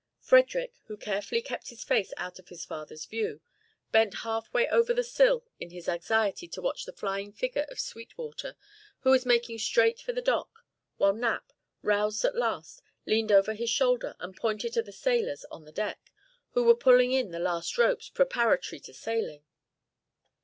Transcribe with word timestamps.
Frederick, 0.19 0.73
who 0.87 0.97
carefully 0.97 1.43
kept 1.43 1.69
his 1.69 1.83
face 1.83 2.11
out 2.17 2.39
of 2.39 2.47
his 2.47 2.65
father's 2.65 3.05
view, 3.05 3.39
bent 3.91 4.15
half 4.25 4.51
way 4.51 4.67
over 4.67 4.95
the 4.95 5.03
sill 5.03 5.45
in 5.59 5.69
his 5.69 5.87
anxiety 5.87 6.47
to 6.47 6.59
watch 6.59 6.85
the 6.85 6.91
flying 6.91 7.31
figure 7.31 7.67
of 7.69 7.79
Sweetwater, 7.79 8.55
who 9.01 9.11
was 9.11 9.27
making 9.27 9.59
straight 9.59 9.99
for 10.01 10.11
the 10.11 10.19
dock, 10.19 10.65
while 10.97 11.13
Knapp, 11.13 11.53
roused 11.83 12.25
at 12.25 12.33
last, 12.35 12.81
leaned 13.05 13.31
over 13.31 13.53
his 13.53 13.69
shoulder 13.69 14.15
and 14.19 14.35
pointed 14.35 14.73
to 14.73 14.81
the 14.81 14.91
sailors 14.91 15.45
on 15.51 15.65
the 15.65 15.71
deck, 15.71 16.11
who 16.53 16.63
were 16.63 16.73
pulling 16.73 17.11
in 17.11 17.29
the 17.29 17.37
last 17.37 17.77
ropes, 17.77 18.09
preparatory 18.09 18.79
to 18.79 18.95
sailing. 18.95 19.43